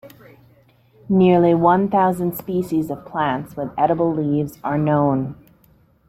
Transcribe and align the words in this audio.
Nearly 1.09 1.53
one 1.53 1.87
thousand 1.87 2.35
species 2.35 2.89
of 2.89 3.05
plants 3.05 3.55
with 3.55 3.69
edible 3.77 4.11
leaves 4.11 4.57
are 4.63 4.75
known. 4.75 5.35